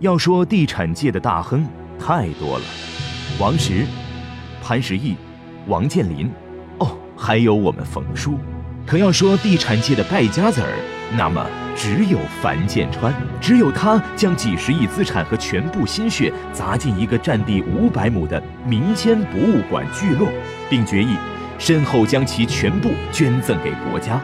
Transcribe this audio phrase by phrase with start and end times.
[0.00, 1.66] 要说地产界的大亨，
[1.98, 2.64] 太多了，
[3.40, 3.84] 王石、
[4.62, 5.16] 潘石屹、
[5.66, 6.30] 王健林，
[6.78, 8.38] 哦，还有我们冯叔。
[8.86, 10.68] 可要说地产界的败家子儿，
[11.16, 20.28] 那么只有樊建川，只有他将几十亿资产和全部心血砸进一个占地五百亩的民间博物馆聚落，
[20.70, 21.16] 并决意
[21.58, 24.20] 身后将其全部捐赠给国家。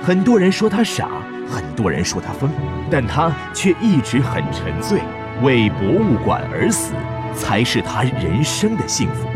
[0.00, 1.08] 很多人说他傻，
[1.50, 2.48] 很多人说他疯，
[2.88, 5.00] 但他却一直很沉醉，
[5.42, 6.94] 为博物馆而死，
[7.34, 9.28] 才是他人生的幸福。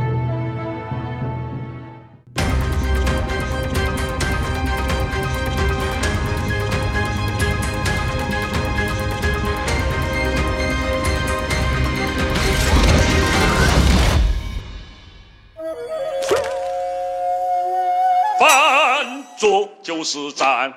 [18.39, 20.73] 饭桌就是战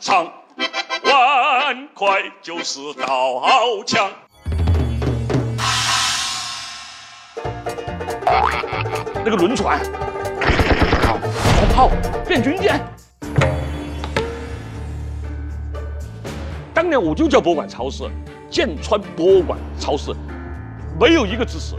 [0.00, 0.32] 场，
[1.04, 4.08] 碗筷就是刀枪。
[9.24, 9.80] 那个轮船，
[11.02, 11.90] 装炮
[12.26, 12.80] 变军舰。
[16.72, 18.04] 当年我就叫博物馆超市，
[18.50, 20.12] 建川博物馆超市，
[20.98, 21.76] 没有一个支持。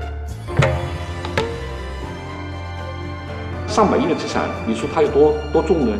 [3.67, 5.97] 上百亿的资产，你说它有多多重呢？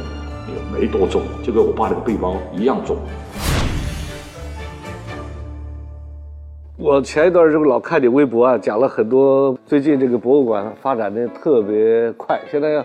[0.48, 2.98] 也没多重，就跟我爸那个背包一样重。
[6.84, 12.84] 我前一段时候老看你微博啊，讲了很多最近这个博物馆发展的特别快，现在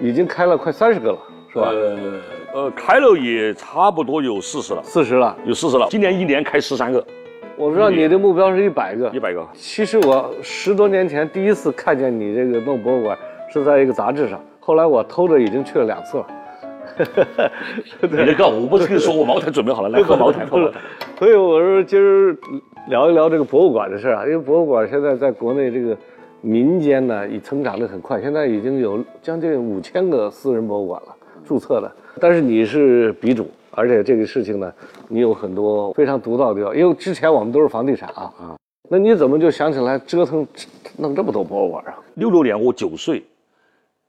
[0.00, 1.18] 已经开了快三十个了，
[1.52, 1.68] 是吧？
[1.68, 1.96] 呃
[2.54, 5.86] 呃，开了也差不多有四十了，四十了，有四十了。
[5.90, 7.04] 今年一年开十三个，
[7.58, 9.46] 我知道你的目标是一百个，一百个。
[9.52, 13.14] 其实我十多年前第一次看见你这个弄博物馆
[13.52, 16.26] 是在一个杂志上，后来我偷着已经去了两次了。
[18.00, 20.78] 你这个我不是跟你说我茅台准备好了，来喝茅台，喝茅台。
[21.18, 22.34] 所以我说今儿
[22.86, 25.96] 聊一聊这个博物馆的事啊，因为博物馆现在在国内这个
[26.42, 31.16] 民间呢，已成长得很快，现在已经有将近五千个私人博物馆了，
[31.46, 31.90] 注册的。
[32.20, 34.70] 但是你是鼻祖，而且这个事情呢，
[35.08, 38.56] 你有很多非常独到的地方，因为之前我们都是房地产啊啊，
[38.90, 40.46] 那你怎么就想起来折腾
[40.98, 41.98] 弄这么多博物馆啊？
[42.14, 43.24] 六六年我九岁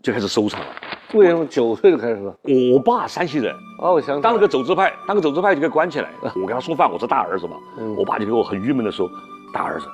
[0.04, 0.68] 就开始收藏了。
[1.14, 2.36] 为什么九岁就开始了？
[2.74, 6.10] 我爸山西人，哦，我想当了个走资派，当个走资派就给关起来。
[6.36, 7.56] 我给他送饭，我是大儿子嘛。
[7.78, 9.10] 嗯我爸就给我很郁闷的说
[9.54, 9.88] ：“大儿子，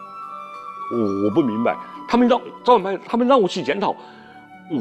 [0.93, 1.75] 我我不明白，
[2.07, 3.95] 他们让赵本派，他们让我去检讨，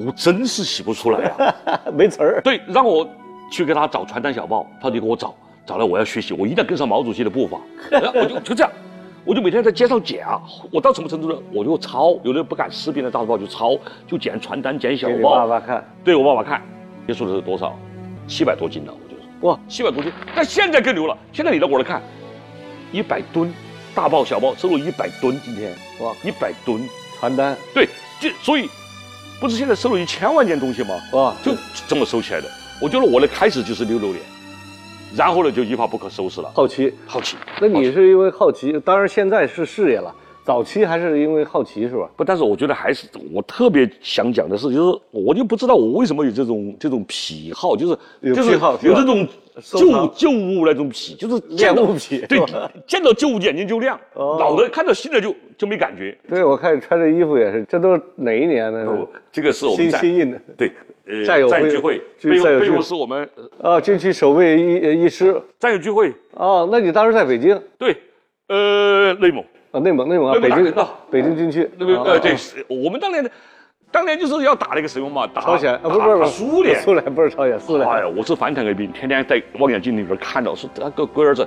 [0.06, 1.54] 我真是洗不出来啊。
[1.92, 2.40] 没词儿。
[2.42, 3.06] 对，让我
[3.50, 5.34] 去给他找传单小报，他就给我找，
[5.66, 7.58] 找来我要学习，我一定要跟上毛主席的步伐。
[7.90, 8.72] 然 后我就就这样，
[9.30, 10.42] 我就每天在街上捡啊，
[10.72, 11.38] 我到什么程度呢？
[11.52, 15.36] 我就抄，有的不敢识别的大字报就抄，就捡传单、捡小给你报。
[15.36, 16.60] 爸爸看，对我爸爸看，
[17.06, 17.78] 接触的是多少？
[18.26, 20.12] 七百多斤了，我就说哇，七百多斤。
[20.34, 22.02] 但现在更牛了，现在你到我来看，
[22.90, 23.54] 一百吨，
[23.94, 26.82] 大报小报收入一百吨，今天哇，一百吨，
[27.20, 27.88] 传单对，
[28.20, 28.69] 就所以
[29.40, 30.96] 不是现在收了一千万件东西吗？
[31.12, 31.52] 哇，就
[31.86, 32.48] 这么收起来的。
[32.82, 34.20] 我觉得我的开始就是六六年，
[35.15, 36.50] 然后呢就一发不可收拾了。
[36.54, 36.93] 好奇。
[37.06, 42.10] 好奇，那你是因为好奇，当然现在是事业了，早期还是因为好奇是吧？
[42.16, 42.24] 不？
[42.24, 49.26] 但是我觉得还是我特别想讲的是，就是我就不知道我为什么有这种这种癖好，就是有就是癖好有这种
[49.62, 52.40] 旧旧物那种癖，就是见物癖 对，
[52.86, 56.16] 见到旧物眼睛就亮，哦老的看到新的就就没感觉。
[56.28, 58.80] 对，我看你穿这衣服也是，这都是哪一年的？
[58.86, 60.72] 哦，这个是我们新新印的对，
[61.06, 63.28] 呃战友聚会，聚背后背后战友聚会是我们
[63.62, 65.40] 啊，军区守卫一一师。
[65.58, 67.96] 战友聚会，哦，那你当时在北京对，
[68.48, 69.44] 呃，内蒙。
[69.70, 69.81] 啊？
[69.81, 71.69] 内蒙，内蒙啊，北京打到北京军区。
[71.78, 72.36] 那个啊呃，对，
[72.69, 73.31] 我们当年的，
[73.91, 77.88] 当年就是要打那个什么嘛，打朝鲜啊，不是不是苏联，苏联不是朝鲜，苏联。
[77.88, 81.47] 哎呀，我是反坦克兵，天天在望远镜里边看到，说那个龟儿子，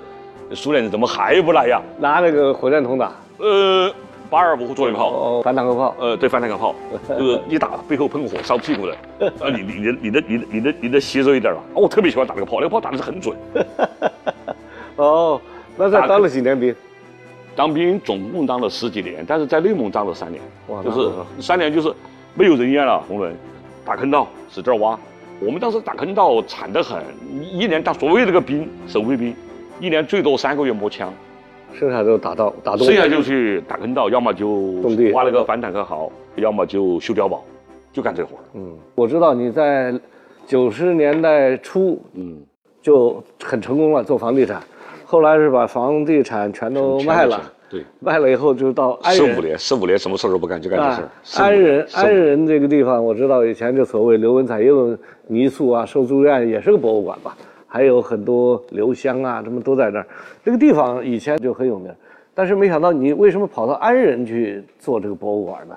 [0.53, 1.81] 苏联人怎么还不来呀？
[1.99, 3.93] 拿那个火箭筒打，呃，
[4.29, 5.95] 八二五左轮炮，哦，反坦克炮。
[5.99, 6.73] 呃，对，反坦克炮，
[7.19, 13.35] 就是一打背后喷火烧屁股的，啊，你你你的你的你的你的你的吸收一点吧，啊我特别喜欢打那个炮，那个炮打的是很准。
[14.95, 15.41] 哦，
[15.75, 16.73] 那在当了几年兵？
[17.55, 21.09] 当兵总共当了十几年，但是在内蒙当了三年哇，就是
[21.39, 21.93] 三年就是
[22.33, 23.35] 没有人烟了，红轮
[23.85, 24.97] 打坑道使劲挖。
[25.39, 29.35] 我们当时打坑道惨得很，一一年当所谓这个兵守卫兵，
[29.79, 31.13] 一年最多三个月摸枪，
[31.73, 32.87] 剩下都打到打洞。
[32.87, 34.81] 剩下就去打坑道，要么就
[35.13, 37.43] 挖了个反坦克壕，要么就修碉堡，
[37.91, 38.43] 就干这活儿。
[38.53, 39.93] 嗯，我知道你在
[40.47, 42.37] 九十年代初嗯，
[42.81, 44.61] 就很成功了，做房地产，
[45.13, 47.39] 后来是把房地产全都卖了，
[47.69, 49.31] 对，卖了以后就到安仁。
[49.31, 51.45] 十五年，十五年什么事儿都不干，就干这事儿。
[51.45, 57.37] 安仁安仁这个地方，我知道以前就所谓刘文彩也有泥塑啊、受租院也是个博物馆吧，
[57.67, 60.07] 还有很多留香啊，什么都在那儿。
[60.43, 61.93] 这个地方以前就很有名。
[62.33, 65.75] 但是没想到你为什么跑到安仁去做这个博物馆呢？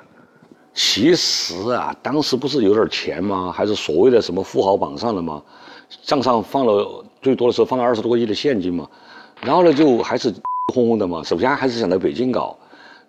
[0.73, 3.53] 其实啊，当时不是有点钱吗？
[3.53, 5.43] 还是所谓的什么富豪榜上的吗？
[6.05, 8.89] 账上放了最多的时候放了二十多个亿的现金嘛。
[9.43, 10.33] 然后呢，就还是
[10.73, 11.23] 轰轰的嘛。
[11.23, 12.57] 首先还是想在北京搞，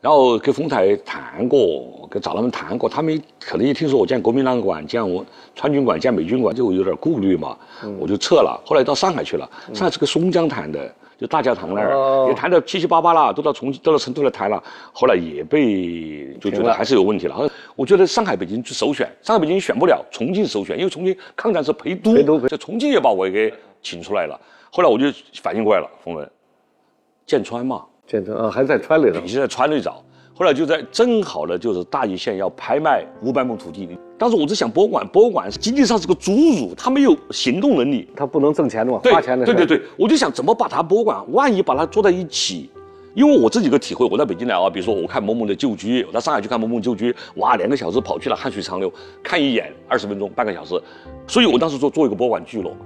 [0.02, 5.26] 然后跟丰台谈过，跟找他们谈过，他们可能一听说我建国民党馆、建我
[5.56, 7.58] 川军馆、建美军馆，就有点顾虑嘛，
[8.00, 8.62] 我就撤了。
[8.66, 10.94] 后来到上海去了，上海是跟松江谈的。
[11.20, 14.64] 就大教堂那儿也谈的七七八八了，都到重都到成都来谈了，
[14.94, 17.50] 后来也被就觉得还是有问题了。
[17.76, 23.52] 我觉得上海、北京去首选，上海、北京选不了，重庆首选，因为重庆抗战是陪都，陪都，这重庆也把我给
[23.82, 24.40] 请出来了。
[24.78, 25.08] 后来我就
[25.42, 26.30] 反应过来了，冯文，
[27.26, 30.04] 建川嘛，建川啊，还在川里头，你是在川里找。
[30.36, 33.90] 后来就在正好呢，就是大邑县要拍卖五百亩土地。
[34.20, 39.48] 当时我就想博物馆，博物馆经济上是个侏儒，他没有行动能力，他不能挣钱的嘛，花钱的。
[39.48, 42.70] 对对对，我就想怎么把它博物馆，万一把它做在一起，
[43.16, 48.94] 因为我自己个体会，我在北京来啊，比如说我看某某的旧居，我到上海去看某某旧居，哇，两个小时跑去了，汗水长流，
[49.24, 50.80] 看一眼二十分钟，半个小时，
[51.26, 52.78] 所以我当时说做一个博物馆聚落，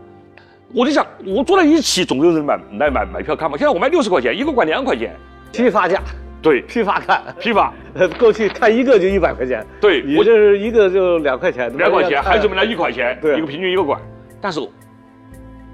[0.74, 3.58] 我就想我坐在一起，总有人买来买买票看嘛。
[3.58, 5.16] 现在我卖六十块钱一个管，两块钱，
[5.52, 6.02] 批发价。
[6.42, 7.72] 对，批发看，批发，
[8.18, 14.02] 过去看一个就一百块钱，对，我这是一个就两块钱，两块钱，孩子们来一块钱，对，一个平均一个管。
[14.42, 14.60] 但是，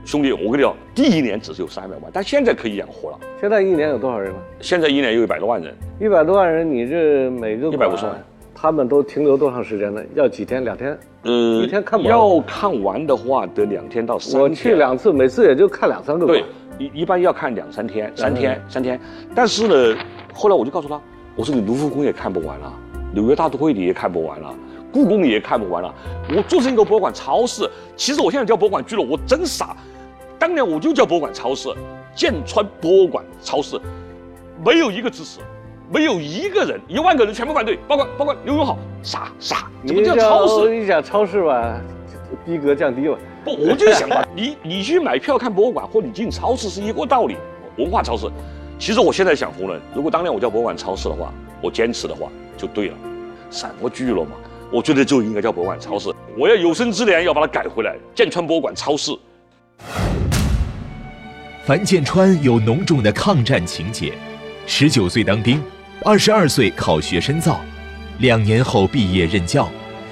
[0.03, 3.19] 兄弟，我跟你讲，第一年只是有三百万，但现在可以养活了。
[3.39, 4.39] 现在一年有多少人了？
[4.59, 8.21] 现在一年有一百多万人，一百多万人，你这每个一百五十万，
[8.59, 10.01] 他们都停留多长时间呢？
[10.15, 10.63] 要几天？
[10.63, 10.97] 两天？
[11.23, 12.17] 嗯，一天看不完。
[12.17, 14.41] 要看完的话，得两天到三天。
[14.41, 16.25] 我去两次，每次也就看两三个。
[16.25, 16.43] 对，
[16.79, 18.99] 一一般要看两三天，三天，三天。
[19.35, 19.97] 但是呢，
[20.33, 20.99] 后来我就告诉他。
[21.35, 22.73] 我说你卢浮宫也看不完了，
[23.13, 24.51] 纽约大都会你也看不完了，
[24.91, 25.93] 故宫你也看不完了。
[26.35, 29.77] 我做成一个博物馆超市，其实我现在叫博物馆俱乐部，我真傻。
[30.39, 31.69] 当年我就叫博物馆超市，
[32.15, 33.79] 建川博物馆超市，
[34.65, 35.41] 没有一个支持，
[35.89, 40.69] 没有一个人，一万个人全部反对，包括包括刘永好，傻傻，怎么叫超市？
[40.69, 41.79] 你讲超市吧，
[42.45, 43.17] 逼格降低了。
[43.45, 47.37] 不，我就想吧， 你你去买票看博物馆，或你进超市是一个道理，
[47.77, 48.27] 文化超市。
[48.77, 52.97] 其实我现在想红人，如果当年我叫博物馆超市的话，我坚持的话就对了。
[53.49, 54.31] 什么聚了嘛，
[54.69, 56.13] 我觉得就应该叫博物馆超市。
[56.37, 59.17] 我要有生之年要把它改回来，建川博物馆超市。
[61.65, 64.13] 樊建川有浓重的抗战情节，
[64.65, 65.61] 十九岁当兵，
[66.05, 67.59] 二十二岁考学深造，
[68.19, 69.69] 两年后毕业任教，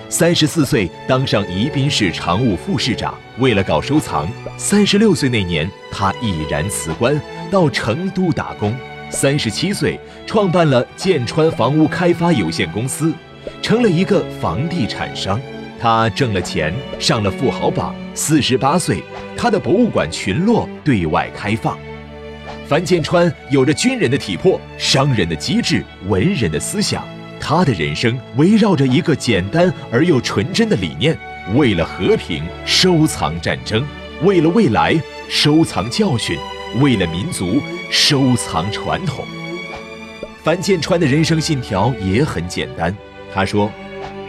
[0.09, 3.13] 三十四岁当上宜宾市常务副市长。
[3.37, 4.27] 为了搞收藏，
[4.57, 7.19] 三十六岁那年他毅然辞官。
[7.51, 8.75] 到成都打工，
[9.11, 13.13] 三十七岁创办了建川房屋开发有限公司，
[13.61, 15.39] 成了一个房地产商。
[15.79, 17.95] 他挣了钱，上了富豪榜。
[18.15, 19.03] 四十八岁，
[19.37, 21.77] 他的博物馆群落对外开放。
[22.67, 27.05] 樊建川有着军人的体魄、商人的机智、文人的思想。
[27.39, 31.15] 他的人生围绕着一个简单而又纯真的理念：
[31.53, 33.83] 为了和平，收藏战争；
[34.23, 36.37] 为了未来，收藏教训。
[36.81, 39.23] 为了民族收藏传统，
[40.43, 42.93] 樊建川的人生信条也很简单。
[43.33, 43.71] 他说：“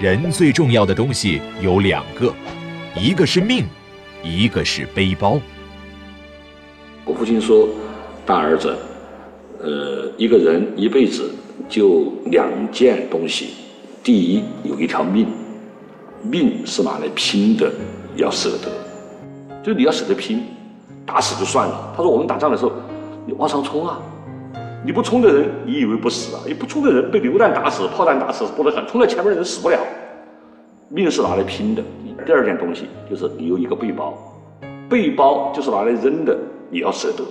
[0.01, 2.33] 人最重要的东西有两个，
[2.95, 3.65] 一个是命，
[4.23, 5.41] 一个是背包。”
[7.05, 7.69] 我父亲说
[8.27, 8.75] ：“大儿子，
[9.63, 11.31] 呃，一个人一辈子
[11.69, 13.51] 就两件东西，
[14.03, 15.29] 第一有一条命，
[16.23, 17.71] 命是拿来拼的，
[18.17, 20.43] 要舍得，就你要舍得拼。”
[21.07, 21.95] 打死就算了。
[21.97, 22.73] 他说：“我们打仗的时候，
[23.25, 24.03] 你往上冲啊！
[24.85, 26.43] 你不冲的人，你以为不死啊？
[26.45, 28.85] 你不冲的人被流弹打死、炮弹打死，不得很。
[28.89, 29.79] 冲在前面的人死不了。
[30.89, 31.83] 命是拿来拼的。
[32.27, 34.19] 第二件东西就是你有一个背包，
[34.91, 36.37] 背包就是拿来扔的，
[36.71, 37.23] 你要舍得。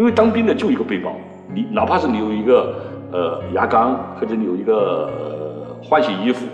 [0.00, 1.14] 因为当兵的就一个背包，
[1.54, 2.74] 你哪怕是你有一个
[3.12, 6.46] 呃牙缸，或者你有一个呃换洗衣服，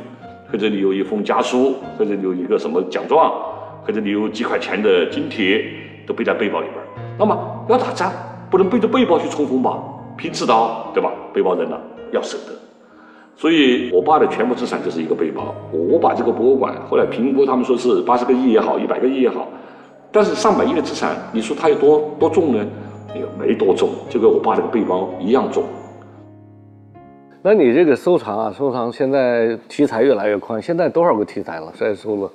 [0.50, 3.32] 或者你有一封家书，或者你有一个什么奖状，
[3.84, 5.64] 或者你有几块钱的津贴。”
[6.08, 6.78] 都背在背包里边
[7.18, 7.36] 那么
[7.68, 8.12] 要打仗，
[8.50, 9.78] 不能背着背包去冲锋吧？
[10.16, 11.12] 拼刺刀，对吧？
[11.32, 12.52] 背包扔了，要舍得。
[13.36, 15.54] 所以我爸的全部资产就是一个背包。
[15.70, 19.46] 我把这个博物馆后来评估，他们说是八十个亿也好，一百个亿也好，
[20.10, 22.64] 但是上百亿的资产，你说它有多多重呢？
[23.14, 25.64] 也没多重，就跟我爸这个背包一样重。
[27.42, 31.72] 那你这个收藏啊，收藏现在题材越来越宽，现在多少个题材了？
[31.74, 32.30] 在收了？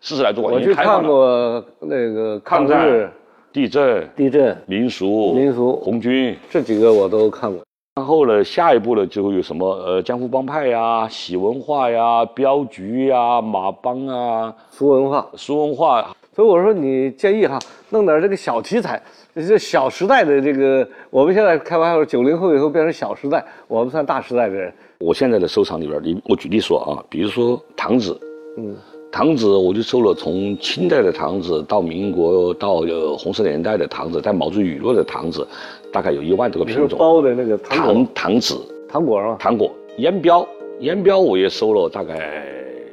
[0.00, 3.10] 四十来座，我去看过那个抗战、
[3.52, 7.60] 地震、地震、民俗、民俗、红军这几个我都看过。
[7.96, 16.14] 然后呢，下一步呢就会有什么呃江湖帮派呀、喜文化呀、镖局呀、马帮啊、俗文化、俗文化。
[16.32, 17.58] 所以我说你建议哈，
[17.90, 19.02] 弄点这个小题材，
[19.46, 24.72] 这小时代的这个，我们现在开玩笑说，九零后以后变成小时代，我们算大时代的人。
[24.98, 28.12] 我现在的收藏里边，你我举例说啊，比如说糖纸，
[28.56, 28.74] 嗯，
[29.12, 35.46] 糖纸我就收了从清代的糖纸到民国到呃红色年代的糖纸，带毛主雨落的糖纸，
[35.92, 36.98] 大概有一万多个品种。
[36.98, 38.54] 包的那个糖糖糖纸，
[38.88, 39.36] 糖果是吧？
[39.38, 40.46] 糖果烟标，
[40.80, 42.44] 烟标我也收了大概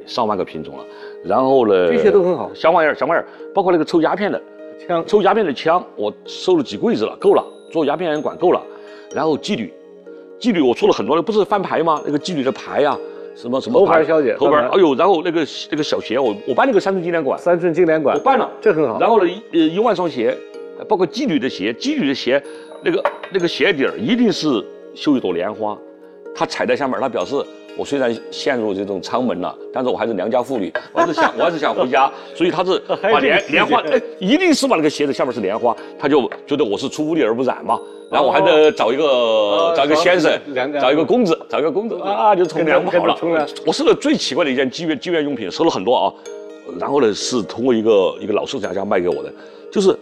[0.06, 0.84] 上万个品种了。
[1.24, 4.40] 然后呢，这些都很好，小玩意儿，小玩意儿，包括那个抽鸦片的
[4.86, 8.62] 枪，抽鸦片的枪，我收了几柜子了，够了，做鸦片管够了。
[9.14, 9.72] 然后妓女，
[10.38, 12.00] 妓女我出了很多的，不是翻牌吗？
[12.04, 12.96] 那个妓女的牌呀，
[13.34, 18.98] 什么什么头牌小姐，头牌，哎呦，然后那个那个小鞋，我我办了个三寸金莲馆，三寸金莲馆，我办了，这很好。
[19.00, 20.36] 然后呢，呃，一万双鞋，
[20.88, 22.42] 包括妓女的鞋，妓女的鞋，
[22.82, 23.02] 那个
[23.32, 24.64] 那个鞋底儿一定是
[24.94, 25.78] 绣一朵莲花，
[26.34, 27.34] 她踩在下面，她表示。
[27.76, 37.78] 我虽然陷入这种舱门了，但是我还是良家妇女，我还是想，我还是想回家，所以他是 把莲莲花，哎，一定是把那个鞋子下面是莲花，他就觉得我是出污泥而不染嘛。
[38.10, 40.32] 然后我还得找一个找一个先生，
[40.80, 43.18] 找一个公子，找一个公子啊，就冲凉跑了。
[43.66, 46.12] 我收了最奇怪的一件妓院妓院用品，收了很多啊。
[46.78, 49.32] 然后呢，是通过一个一个老收藏家卖给我的，
[49.72, 49.96] 就是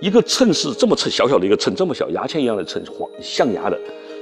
[0.00, 3.78] 一个秤是这么秤，小小的一个秤，这么小牙签一样的秤，黄象牙的。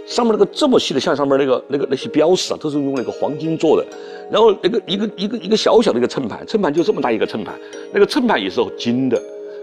[0.06, 3.86] 上面那个这么细的像上面那个那个那些标识啊，都是用那个黄金做的。
[4.30, 7.54] 然后那个一个一个一个小小的一个秤盘，秤盘就这么大一个秤盘，
[7.92, 9.20] 那个秤盘也是金的。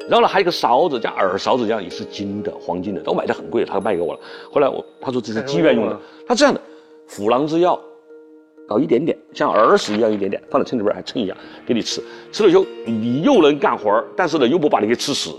[0.10, 3.01] 然后呢，还有一个勺子，加耳勺子，这样也是金的，黄金的。
[3.05, 4.19] 我买的很贵，他卖给我了。
[4.51, 6.60] 后来我他说这是妓院用的，他这样的
[7.07, 7.79] 虎狼之药，
[8.67, 12.01] 搞一点点，像耳屎一样一点点，放在秤里边还称一下给你吃。
[12.31, 15.31] 吃了以后你又能干活但是呢又不把你给吃死。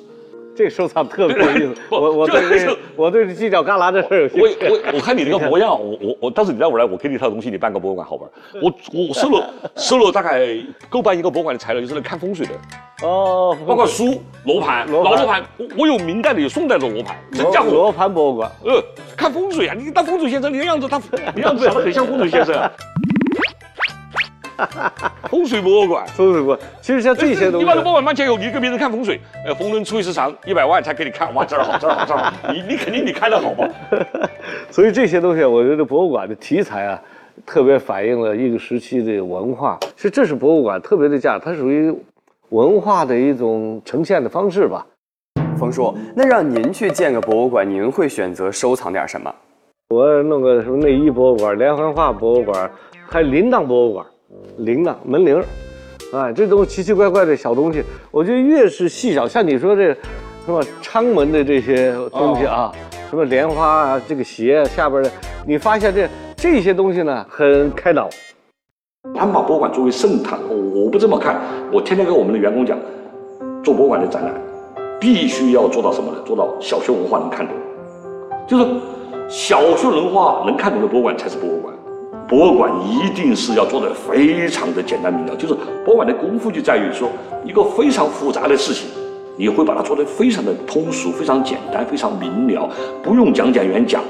[0.55, 4.67] 这收藏特别有意思， 我我对我对犄角旮旯这事有兴趣。
[4.69, 8.31] 我我我看你这个模样，我我我，但是你让我来，我给你一套东西，你办个博物馆好玩。
[8.63, 10.57] 我我收了收了大概
[10.91, 12.53] 够办一个博物馆的材料，就是来看风水的。
[13.07, 17.17] 哦，包括书、罗盘、老罗盘，我我有明代的，有宋代的罗盘。
[17.33, 18.83] 罗罗盘博物馆，呃，
[19.17, 21.01] 看风水啊，你当风水先生，你的样子，他
[21.35, 22.71] 你样子长得很像风水先生。
[25.31, 33.69] 风水博物馆，风水博，其实像这些东西，你把这博物馆面前有，你给别人看风水，呃，逢人出一时长，一百万才给你看，哇，这儿好，这儿好，这儿好，你你肯定你看的好吧？
[34.71, 37.03] 所以这些东西，我觉得博物馆的题材啊，
[37.47, 41.95] 特别反映了一个时期的文化，其实这是博物馆特别的价值，它属于
[42.51, 44.87] 文化的一种呈现的方式吧。
[45.59, 49.33] 冯叔，那让您去建个博物馆，您会选择收藏点什么？
[49.91, 52.71] 我弄个什么内衣博物馆、连环画博物馆，
[53.09, 54.07] 还有铃铛博物馆。
[54.59, 55.43] 铃铛、门铃，
[56.13, 59.95] 啊，这种奇奇怪怪的小东西，我觉得越是细小，像你说这，
[60.45, 62.73] 什么昌门的这些东西啊，
[63.11, 65.11] 什么莲花啊，这个鞋下边的，
[65.47, 68.09] 你发现这这些东西呢，很开脑。
[69.15, 71.41] 他们把博物馆作为圣堂，我不这么看。
[71.73, 72.79] 我天天跟我们的员工讲，
[73.65, 74.33] 做博物馆的展览，
[75.01, 76.19] 必须要做到什么呢？
[76.25, 77.57] 做到小学文化能看懂，
[78.47, 78.65] 就是
[79.29, 81.75] 小学文化能看懂的博物馆才是博物馆。
[82.33, 85.53] 博物馆一定是要做的非常的简单明了，就是
[85.85, 87.11] 博物馆的功夫就在于说
[87.45, 88.89] 一个非常复杂的事情，
[89.37, 92.71] 你会把它做得非常的通俗、非常简单、非常明了，
[93.03, 94.03] 不用讲讲员讲，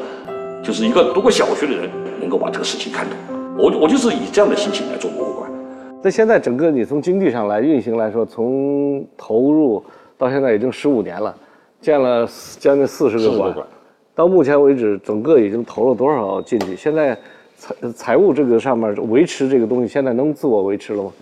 [0.62, 3.18] 就是一个读过小学的人能够把这个事情看懂。
[3.58, 5.50] 我我就是以这样的心情来做博物馆。
[6.00, 9.82] 那现在整个你从经济上来运行来说，从投入
[10.16, 11.34] 到现在已经十五年了，
[11.80, 12.24] 建了
[12.60, 13.66] 将近四十个馆，
[14.14, 16.76] 到目前为止整个已经投了多少进去？
[16.76, 17.18] 现在。
[17.62, 21.12] 财财务这个上面维持这个东西，现在能自我维持了吗？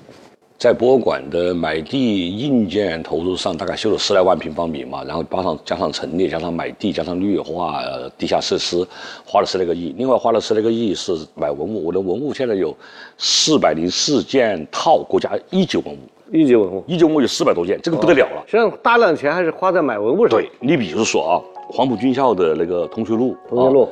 [0.57, 7.83] 在博物馆的买地硬件投入上，大概修了十来万平方米嘛，然后加上加上陈列，加上买地，加上绿化、
[8.17, 8.87] 地下设施，
[9.27, 9.95] 花了十来个亿。
[9.99, 12.75] 另外花了十来个亿是买文物，我的文物现在有
[13.19, 15.99] 四百零四件套国家一级文物，
[16.33, 18.43] 一级文物，一级文物有四百多件，这个不得了了。
[18.47, 20.31] 实际上大量钱还是花在买文物上。
[20.31, 21.33] 对你比如说啊，
[21.69, 23.87] 黄埔军校的那个通学录，同学录。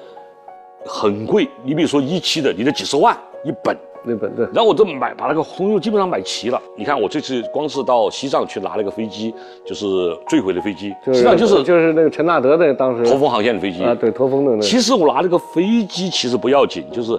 [0.89, 4.47] 很贵，你比如说一期的，你得几十万一本，那本对。
[4.47, 6.61] 然后我这买把那个红油基本上买齐了。
[6.77, 9.87] 你看我这次光是到西藏去拿了个飞机，就是
[10.27, 14.61] 坠毁的飞机，实际上就是就是那个陈纳德的当时驼峰航线的飞机啊，对，驼峰的那。
[14.63, 17.13] 其实我拿这个飞机其实不要紧，就是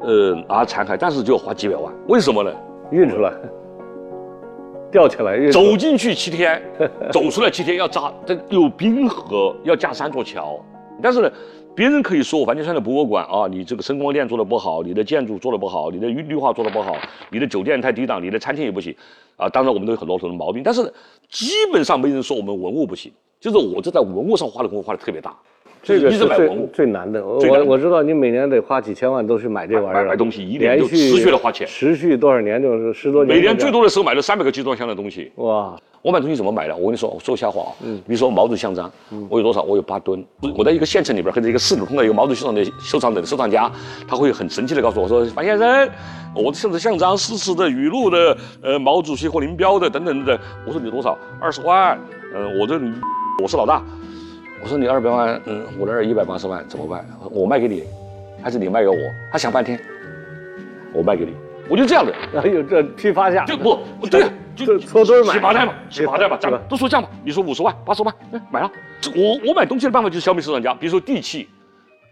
[0.00, 1.92] 呃拿残骸，但是就要花几百万。
[2.08, 2.50] 为什么呢？
[2.90, 3.32] 运出来，
[4.90, 6.62] 吊起来，走进去七天，
[7.12, 10.58] 走出来七天要扎，这有冰河，要架三座桥，
[11.02, 11.30] 但是呢。
[11.74, 16.96] 别人可以说我梵净山的博物馆啊，你这个声光电做的不好，你的建筑做的不好，你的绿绿化做的不好，
[17.30, 18.94] 你的酒店太低档，你的餐厅也不行，
[19.36, 20.82] 啊，当然我们都有很多很多毛病，但是
[21.28, 25.36] 基本上没人说我们文物不行，就是我这在文物上花的功夫花的特别大。
[25.84, 26.70] 这个一直是最买文物。
[26.72, 27.24] 最难的。
[27.24, 33.36] 我我我知道你每年得花几千万都去买这玩意儿，买买东西一年就持续的花钱持续多少年就是十多年。
[33.36, 35.30] 每年最多的时候买了三百个集装箱的东西。
[35.36, 36.74] 哇，我买东西怎么买的？
[36.74, 37.72] 我跟你说，我说瞎话啊。
[37.84, 37.98] 嗯。
[38.06, 38.90] 比如说毛主席像章，
[39.28, 39.62] 我有多少？
[39.62, 40.24] 我有八吨。
[40.56, 43.70] 我在一个县城里边或者一个市里碰到一个毛主席像的收藏的收藏家，
[44.08, 45.88] 他会很神气的告诉我说：“樊先生，
[46.34, 51.16] 我的像的像章、诗词的、语录的、呃毛主席或林彪的等等等等。”我说你多少？
[51.40, 51.98] 二十万。
[52.36, 52.80] 嗯、我这
[53.42, 53.82] 我是老大。
[54.64, 57.04] 我说你二百万，嗯，我那儿一百八十万，怎么办？
[57.30, 57.84] 我卖给你，
[58.42, 58.96] 还是你卖给我？
[59.30, 59.78] 他想半天，
[60.94, 61.34] 我卖给你。
[61.68, 62.14] 我就这样的。
[62.34, 63.78] 哎呦，这批发价就不
[64.10, 67.06] 对呀，就这搓堆儿买洗麻袋嘛，洗麻袋嘛，是吧咱都说价嘛。
[67.22, 68.72] 你说五十万、八十万，哎，买了。
[69.02, 71.46] 这我我买东西的办法就是消灭市场价，比如说地契，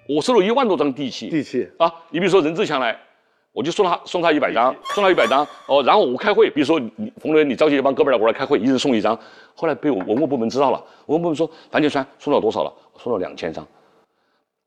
[0.06, 2.94] 我收了一万多张地契，地契啊，你比如说任志强来，
[3.52, 9.18] 我就送他送他一百张，送他一百张，哦，然后我开会，比如说你冯仑，你召集一帮哥们儿来过来开会，一人送一张。
[9.54, 12.72] 后来被我文物部门知道了，文物部门说樊建川送了多少了？
[12.94, 13.66] 我送了两千张。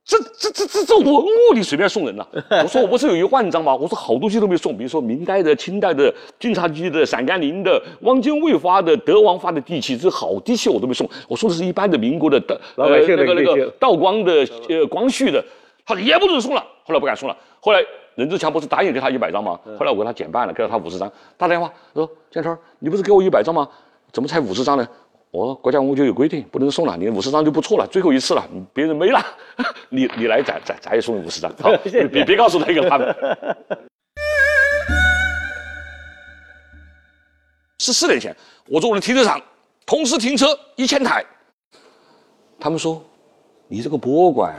[0.08, 2.24] 这这这这这文物你随便送人呐、
[2.62, 3.76] 我说我不是有一万张吗？
[3.76, 11.10] 我说好东西都没送，比如说明代的、清代的、晋察冀的、陕甘宁的、汪精卫发的、德王发的地契，这好地契我都没送。
[11.28, 15.44] 我说的是一般的民国的道老百姓的那个那个道光的、呃光绪的，
[15.84, 17.36] 他说也不准送了，后来不敢送了。
[17.60, 17.84] 后来
[18.16, 19.60] 任志强不是答应给他一百张吗？
[19.78, 21.12] 后来我给他减半了，给了他五十张。
[21.38, 23.68] 打电话说建川，你不是给我一百张吗？
[24.12, 24.88] 怎么才五十张呢？
[25.32, 29.20] 我说国家文物局有规定，不能送了，你五十张就不错了，最后一次了，别人没了，
[29.90, 33.14] 你你来咱咱咱也送你五十张，好， 别别告诉那个他们。
[37.80, 38.34] 十四年前，
[38.70, 39.42] 我在我的停车场
[39.86, 41.22] 同时停车一千台，
[42.58, 43.04] 他们说
[43.68, 44.56] 你这个博物馆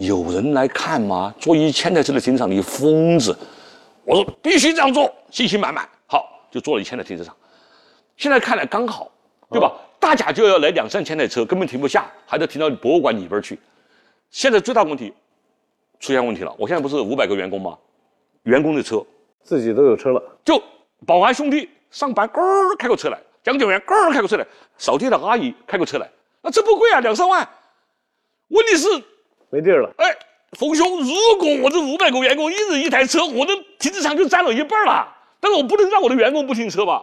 [0.00, 1.32] 有人来看吗？
[1.38, 3.36] 做一千台车的停车场，你疯子！
[4.02, 5.86] 我说必须这样做，信心满满。
[6.06, 7.36] 好，就做了一千台停车场。
[8.16, 9.10] 现在看来刚好，
[9.50, 9.70] 对吧？
[9.98, 13.60] 大甲就要来两三千台车，根本停不下，还得停到博物馆里边去。
[14.30, 15.12] 现在最大问题
[15.98, 17.76] 出现问题了，我现在不是五百个员工吗？
[18.44, 19.04] 员工的车
[19.42, 20.62] 自己都有车了，就
[21.06, 24.44] 保安兄弟上班，咯儿开个车来；讲解员咯儿开个车来；
[24.78, 26.10] 扫地的阿姨开个车来。
[26.40, 27.46] 那这不贵啊，两三万。
[28.48, 28.88] 问题是，
[29.50, 29.90] 没地儿了。
[29.96, 30.06] 哎，
[30.52, 35.06] 冯兄，如果我这五百个员工一人一台车，我的停车场就占了一半了。
[35.40, 37.02] 但是我不能让我的员工不停车吧？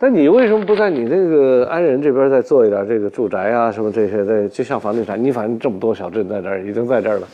[0.00, 4.48] 那你为什么不在你这个安仁这边再做一点这个住宅啊什么这些的？
[4.48, 7.26] 就像房地产，你反正这么多小镇在这儿，已经在这儿了。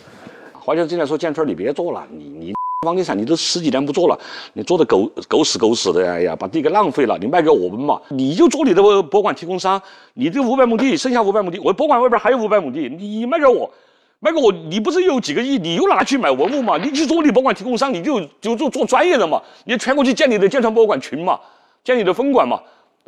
[0.53, 2.55] 华侨进来说：“建川，你别做了，你你
[2.87, 4.19] 房地产你都十几年不做了，
[4.55, 9.81] 你做的狗狗屎狗屎的，哎呀，把地给浪费了，你卖给我们嘛，你就做你的博物馆提供商，
[10.15, 13.71] 你这五百亩地，剩下五百亩地，我博物馆外边还有五百亩地，你卖给我。”
[14.25, 16.79] 卖给我，你不是有几个亿，你又拿去买文物嘛？
[16.79, 19.39] 你去做你博物馆提供商，你就就做做专业的嘛？
[19.67, 21.39] 你全国去建你的建川博物馆群嘛，
[21.85, 22.59] 建你的分馆嘛？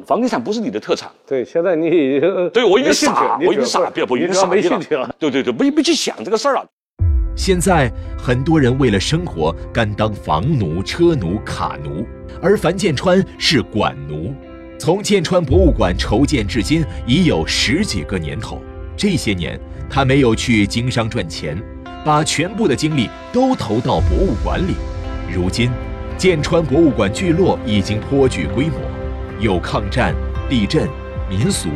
[0.05, 5.11] 房地产不是你的特产，对，现在你已 经对我已经没兴趣傻，你我已经傻，主要别不，已经傻逼兴趣了。。
[5.18, 6.62] 对对对，没没去想这个事儿了。
[7.35, 12.05] 现在很多人为了生活甘当房奴、车奴、卡奴，
[12.42, 14.35] 而樊建川是馆奴。
[14.79, 18.61] 从建川博物馆筹建至今已有十几个年头，
[18.98, 21.61] 这些年他没有去经商赚钱，
[22.05, 24.75] 把全部的精力都投到博物馆里。
[25.33, 25.70] 如今，
[26.16, 28.79] 建川博物馆聚落已经颇具规模，
[29.40, 30.14] 有抗战、
[30.49, 30.88] 地震、
[31.29, 31.68] 民俗、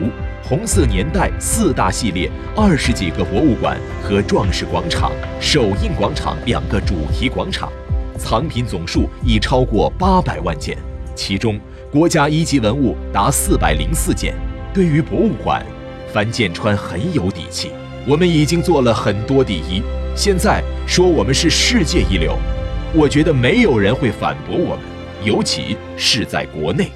[0.43, 7.71] 红色年代四大系列二十几个博物馆和壮士广场、首映广场两个主题广场，
[8.19, 10.77] 藏品总数已超过八百万件，
[11.15, 11.59] 其中
[11.91, 14.35] 国家一级文物达四百零四件。
[14.73, 15.65] 对于博物馆，
[16.13, 17.71] 樊建川很有底气。
[18.09, 19.83] 我们已经做了很多第一，
[20.17, 22.33] 现在说我们是世界一流，
[22.97, 24.79] 我觉得没有人会反驳我们，
[25.23, 26.87] 尤其是在国内。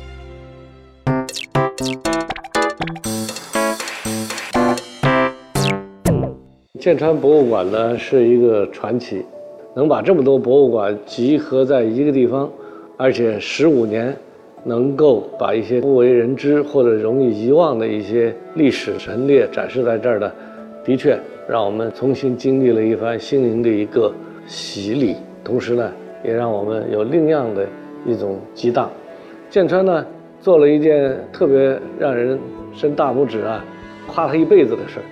[6.81, 9.23] 建川博物馆呢是一个传奇，
[9.77, 12.51] 能把这么多博物馆集合在一个地方，
[12.97, 14.17] 而且十五年，
[14.65, 20.35] 能够把一些不为人知或者容易遗忘的一些历史陈列展示在这儿的，
[20.85, 21.19] 的确
[21.49, 24.13] 让我们重新经历了一番心灵的一个
[24.47, 25.91] 洗礼，同时呢，
[26.23, 27.67] 也让我们有另样的
[28.07, 28.91] 一种激荡。
[29.49, 30.05] 建川呢
[30.41, 32.39] 做了一件特别让人
[32.73, 33.65] 伸大拇指啊，
[34.07, 35.03] 夸他一辈子的事儿。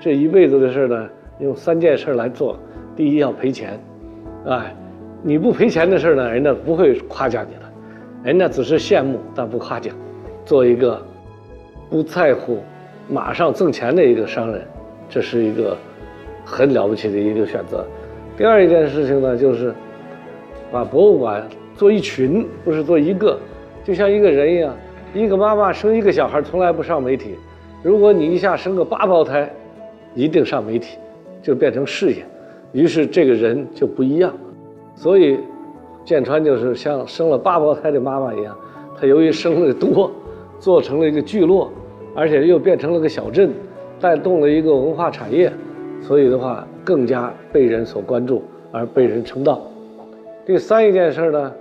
[0.00, 1.08] 这一辈子的事儿呢，
[1.40, 2.56] 用三件事儿来做。
[2.94, 3.80] 第一要赔钱，
[4.46, 4.76] 哎，
[5.22, 7.62] 你不赔钱的事儿呢，人家不会夸奖你的，
[8.22, 9.94] 人家只是羡慕但不夸奖。
[10.44, 11.00] 做一个
[11.88, 12.58] 不在乎
[13.08, 14.60] 马上挣钱的一个商人，
[15.12, 15.76] 这是一个
[16.42, 17.86] 很了不起的一个选择。
[18.36, 19.74] 第二一件事情呢，就是
[20.72, 21.46] 把博物馆
[21.76, 23.38] 做一群，不是做一个，
[23.84, 24.74] 就像一个人一样，
[25.12, 27.36] 一个妈妈生一个小孩从来不上媒体，
[27.82, 29.48] 如果你一下生个八胞胎。
[30.14, 30.98] 一定上媒体，
[31.40, 32.22] 就变成事业，
[32.72, 34.30] 于是这个人就不一样。
[34.94, 35.38] 所以，
[36.04, 38.54] 建川就是像生了八胞胎的妈妈一样，
[39.00, 40.12] 他由于生的多，
[40.58, 41.72] 做成了一个聚落，
[42.14, 43.50] 而且又变成了个小镇，
[44.02, 45.52] 带动了一个文化产业，
[46.00, 49.62] 所以的话更加被人所关注，而被人称道。
[50.44, 51.52] 第三一件事呢，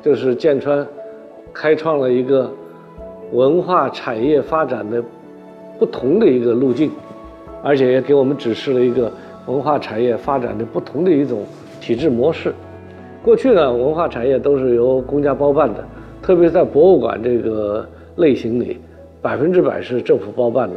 [0.00, 0.86] 就是建川
[1.52, 2.48] 开创了一个
[3.32, 5.02] 文化产业发展的
[5.76, 6.92] 不同的一个路径，
[7.60, 9.10] 而且也给我们指示了一个
[9.48, 11.42] 文化产业发展的不同的一种
[11.80, 12.54] 体制模式。
[13.24, 15.84] 过去呢，文化产业都是由公家包办的，
[16.22, 17.84] 特别在博物馆这个
[18.14, 18.78] 类型里，
[19.20, 20.76] 百分之百是政府包办的，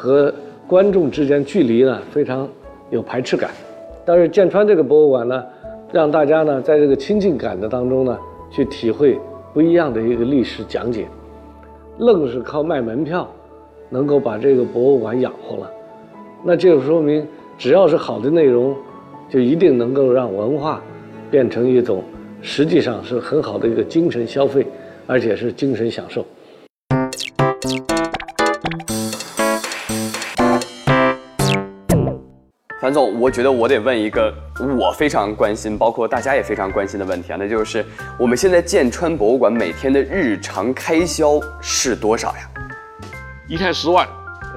[0.00, 0.32] 和
[0.66, 2.48] 观众之间距离呢非常
[2.88, 3.50] 有排斥感。
[4.02, 5.44] 但是建川这个博物馆呢，
[5.92, 8.18] 让大家呢在这个亲近感的当中呢，
[8.50, 9.18] 去体会
[9.52, 11.06] 不一样的一个历史讲解，
[11.98, 13.30] 愣是靠卖门票，
[13.90, 15.70] 能够把这个博物馆养活了，
[16.42, 17.26] 那就说明
[17.58, 18.74] 只要是好的内容，
[19.28, 20.82] 就一定能够让文化
[21.30, 22.02] 变成一种
[22.40, 24.66] 实际上是很好的一个精神消费，
[25.06, 26.24] 而且是精神享受。
[32.80, 34.32] 樊总，我觉得我得问一个
[34.78, 37.84] 我非常关心，包括大家也非常关心的问题啊，那就是
[38.18, 42.50] 我们现在建川博物馆每天的日常开销是多少呀？
[43.46, 44.08] 一天十万，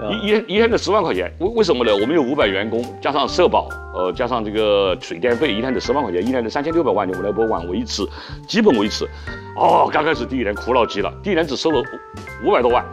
[0.10, 1.92] 一一天一天的十万块钱，为为什么呢？
[1.94, 8.08] 我们有五百员工，加上社保，呃，加上这个水电费，一天得十万块钱，一年得三千六百万，我们来博物馆维持，
[8.48, 9.04] 基本维持。
[9.58, 11.84] 哦，刚开始第一年苦恼极了，第一年只收了
[12.46, 12.86] 五百多万，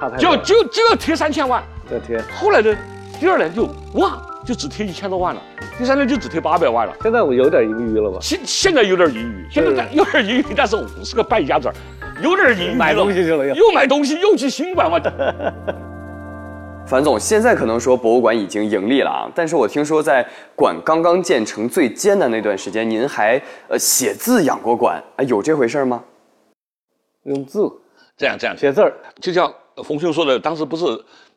[0.00, 1.62] 差太就就就要贴三千万。
[1.88, 2.76] 这天，后来呢，
[3.20, 5.40] 第二年就哇，就只贴一千多万了，
[5.78, 6.94] 第三年就只贴八百万了。
[7.02, 8.18] 现在我有点盈余了吧？
[8.20, 11.74] 现现在有点盈余，现在有点盈余，但是我是个败家子儿，
[12.22, 15.00] 有点盈余买东西去了又又买东西，又去新馆，我
[16.84, 20.26] 樊总，现在可能说博物馆已经盈利了啊，但是我听说在
[20.56, 26.02] 馆刚刚建成最艰难那段时间，您还呃写字养过馆，啊，有这回事吗？
[27.24, 27.70] 用字
[28.16, 29.50] 这样这样，写字儿，就像
[29.84, 30.84] 冯兄说的，当时不是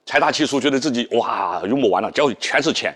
[0.05, 2.95] 财大气粗，觉得自己哇用不完了，交全是钱。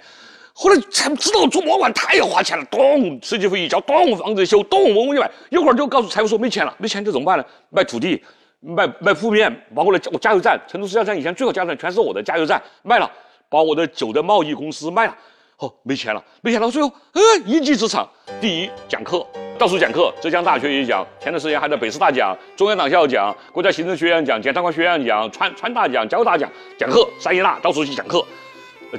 [0.54, 7.46] 后来才知道做博物馆太花钱了，咚，设计费一交，咚，房子一修，咚，文物一买，一会儿就告诉财务说没钱了，没钱就怎么办呢？
[7.70, 8.22] 卖土地，
[8.60, 13.10] 卖卖铺面，包括了我加油站，成都市加油站以前最好加油站全是我的加油站，卖了，
[13.48, 15.18] 把我的酒的贸易公司卖了，
[15.60, 18.08] 哦，没钱了，没钱了，最后，呃，一技之长，
[18.40, 19.26] 第一讲课，
[19.58, 28.26] 到处讲课，浙江大学也讲，前段时间还在北师大讲，中央党校讲，国家行政学院讲，检察官学院讲，川川大讲，交大讲，讲课，三一大到处去讲课。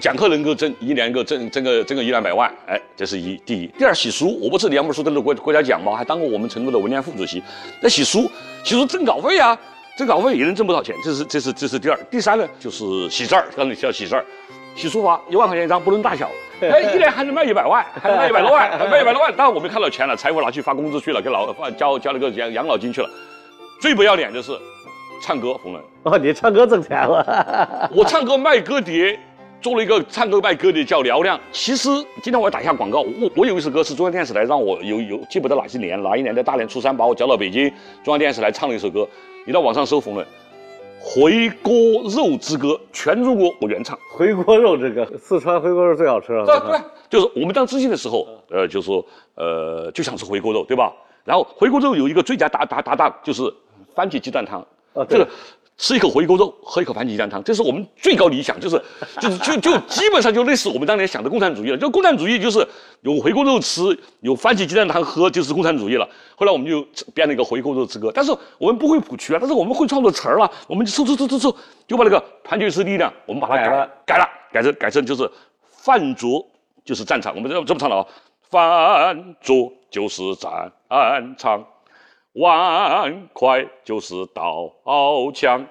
[0.00, 3.66] 讲课能够挣一年够挣挣个挣个一两百万，哎，这是一第一。
[3.78, 5.96] 第二，洗书，我不是两本书都是国国家奖吗？
[5.96, 7.42] 还当过我们成都的文联副主席。
[7.80, 8.30] 那洗书，
[8.62, 9.58] 洗书挣稿费啊，
[9.96, 10.94] 挣稿费也能挣不少钱。
[11.02, 11.98] 这是这是这是第二。
[12.10, 14.24] 第三呢，就是洗字儿，刚才提到洗字儿，
[14.76, 16.30] 洗书法一万块钱一张，不论大小，
[16.68, 19.34] 哎，一年还能卖一百万，还能卖一百多万，还 卖一百多万。
[19.34, 23.08] 当然我没看到钱了，财务拿去发工资去了，给老发交交了个养养老金去了。
[23.80, 24.52] 最不要脸的是
[25.22, 25.82] 唱歌，冯仑。
[26.02, 29.18] 哦，你唱歌挣钱了，我唱歌卖歌碟，
[29.62, 31.40] 做了一个唱歌卖歌碟叫嘹亮。
[31.50, 31.88] 其实
[32.22, 37.68] 今天我要打一下广告，我我有一首歌是中央电视台让我有有记不得哪些年哪一年的大年初三把我叫到北京
[38.04, 39.08] 中央电视台唱了一首歌，
[39.46, 40.26] 你到网上搜冯仑，
[41.02, 41.72] 《回锅
[42.14, 43.98] 肉之歌》，全中国我原唱。
[44.12, 46.44] 回锅肉之歌，四川回锅肉最好吃了。
[46.44, 50.92] 对对，就是我们当知青的时候，呃，就说呃就想吃回锅肉，对吧？
[51.24, 53.42] 然后回锅肉有一个最佳搭搭搭档就是
[53.94, 54.60] 番茄鸡蛋汤，
[54.92, 55.26] 啊这个
[55.80, 58.80] 吃一口回锅肉，喝一口番茄鸡蛋汤，这是我们最高理想，就是
[59.18, 61.78] 就是就就基本上就类似我们当年想的共产主义了。
[61.78, 62.58] 就共产主义就是
[63.00, 66.06] 有回锅肉吃，有番茄鸡蛋汤喝，就是共产主义了。
[66.36, 71.56] 后来我们就编了一个回锅肉之歌，但是我们不会谱曲啊，但是我们会创作词儿了，我们就凑凑凑凑凑，
[71.88, 75.30] 就把那个团结是力量，我们把它改改了改了，改成改成就是
[75.70, 76.46] 饭桌
[76.84, 78.06] 就是战场，我们这这么唱的啊，
[78.50, 80.70] 饭桌就是战
[81.38, 81.64] 场，
[82.34, 84.72] 碗筷就是刀
[85.34, 85.66] 枪，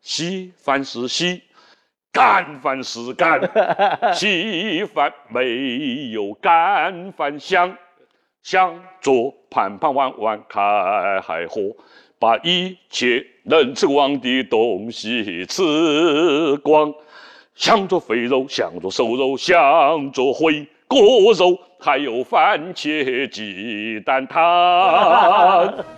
[0.00, 1.42] 稀饭是稀，
[2.10, 3.40] 干饭是干，
[4.14, 7.76] 稀饭没有干饭香。
[8.40, 11.60] 向左盘盘碗碗开海火，
[12.18, 16.94] 把一切能吃光的东西吃光。
[17.54, 25.84] 想着肥肉，想着瘦肉，想着回锅肉，还有番茄鸡蛋汤。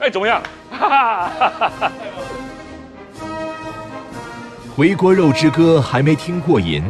[0.00, 0.42] 哎，怎么样？
[0.70, 1.92] 哈哈哈哈哈！
[4.74, 6.82] 回锅肉之歌还没听过瘾，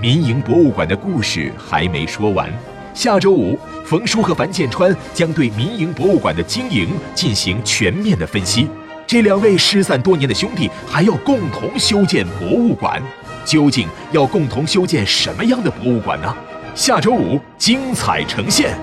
[0.00, 2.52] 民营博物馆的故事还没说完。
[2.92, 8.68] 下周五，冯叔和樊建川将对民营博物馆的经营进行全面的分析。
[9.06, 13.00] 这两位失散多年的兄弟还要共同修建博物馆，
[13.44, 16.36] 究竟要共同修建什么样的博物馆呢？
[16.74, 18.76] 下周五精彩呈现。